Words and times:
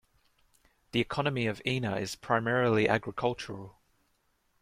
The 0.93 0.99
economy 0.99 1.45
of 1.45 1.61
Ina 1.63 1.97
is 1.97 2.15
primarily 2.15 2.89
agricultural. 2.89 3.77